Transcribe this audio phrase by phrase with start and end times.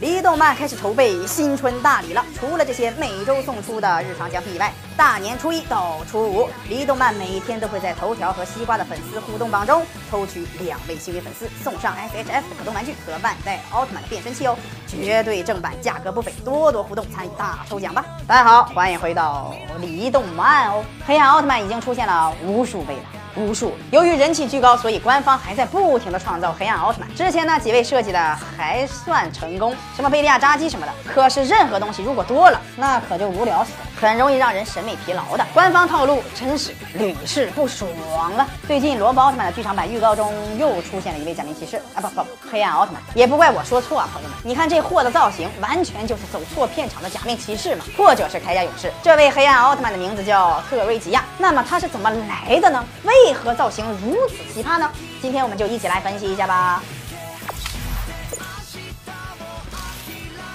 [0.00, 2.24] 离动漫开始筹备新春大礼了。
[2.38, 14.56] 除了这些每周送出的日常奖品以外，大年初一到初五，离动漫每天都会在头条和西瓜的粉丝互动榜中抽取两位幸运粉丝，送上 SHF 的可动玩具和万代奥特曼的变身器哦，
[14.86, 18.04] 绝对正版，价格不菲，多多互动参与大抽奖吧！
[18.24, 23.17] 大家好，欢迎回到离动漫哦，黑暗奥特曼已经出现了无数倍了。
[23.36, 23.74] 无数。
[23.90, 27.14] 由于人气居高，所以官方还在不停的创造黑暗奥特曼。
[27.14, 30.92] 之前呢，几位设计的还算成功，什么贝利亚扎基什么的。
[31.06, 35.46] 可是任何东西如果多了，那可就无聊死了，很容易让人审美疲劳的。
[35.52, 37.88] 官方套路真是屡试不爽
[38.32, 38.46] 了。
[38.66, 43.02] 最近罗布奥特曼的剧场版预告中又出现了一位假面骑士啊，不不，黑暗奥特曼。
[43.14, 48.92] 也不怪我说错啊，朋友们，你看这货的造型，完全就是走错片场的假面骑士嘛，或者是铠甲勇士。
[49.02, 52.84] 这位黑暗奥特曼的名字叫特瑞吉亚，那么他是怎么来的呢？
[53.04, 54.90] 为为何造型如此奇葩呢？
[55.20, 56.82] 今天我们就一起来分析一下吧。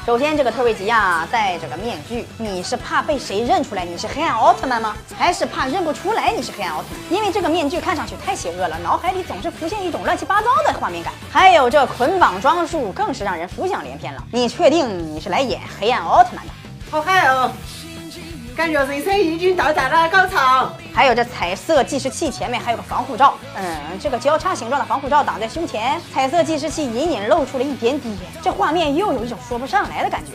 [0.05, 4.95] 首先，这个特瑞吉亚戴着个面具，你是怕被谁认出来你是黑暗奥特曼吗？
[5.17, 7.13] 还是怕认不出来你是黑暗奥特曼？
[7.13, 11.13] 因为这个面具看上去太邪恶了，脑海里总是浮现一种乱七八糟的画面感。
[11.31, 14.21] 还有这捆绑装束更是让人浮想联翩了。
[14.31, 16.51] 你确定你是来演黑暗奥特曼的？
[16.91, 17.51] 好嗨哦！
[18.63, 20.71] 感觉人生已经到达了高潮。
[20.93, 30.31] 还有这彩色计时器前面还有个防护罩，嗯，这个交叉形状的防护罩挡在胸前，彩色计时器隐隐露出了一点点，这画面又有一种说不上来的感觉。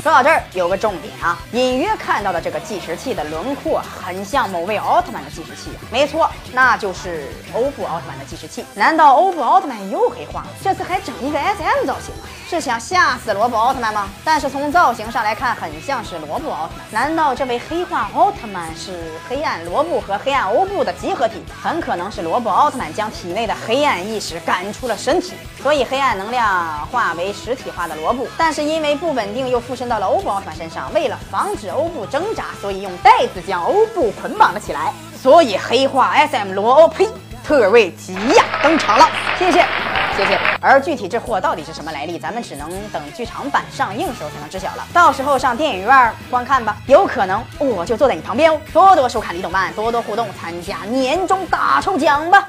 [0.00, 8.64] 说到这儿，有个重点啊，隐约看到的这个计时器的轮廓很像某位奥特曼的计时器，没错，那就是欧布奥特曼的计时器。
[8.74, 10.46] 难道欧布奥特曼又黑化了？
[10.62, 12.14] 这次还整一个 SM 造型，
[12.48, 14.08] 是想吓死罗布奥特曼吗？
[14.24, 17.02] 但是从造型上来看，很像是罗布奥特曼。
[17.02, 21.42] 难道这位黑化奥特曼是黑暗罗布和黑暗欧布的集合体？
[21.60, 29.98] 很可能是罗布奥特曼将体内的黑暗意识赶出了身体，所以黑暗能量化为实体化的罗布，但是因为不稳定又附身到。
[29.98, 34.92] 了欧布奥特曼身上，为了防止欧布挣扎，所以用袋子将欧布捆绑了起来。
[35.20, 37.08] 所以黑化 SM 罗欧呸，
[37.42, 39.08] 特瑞吉亚登场了。
[39.36, 39.66] 谢谢，
[40.16, 40.38] 谢谢。
[40.60, 44.86] 而具体这货到底是什么来历，咱们只能等剧场版上映时候才能知晓了。
[44.92, 48.60] 到时候上电影院观看吧，有可能我就坐在你旁边哦。
[48.72, 52.48] 多多收看李动漫，多多互动，参加年终大抽奖吧。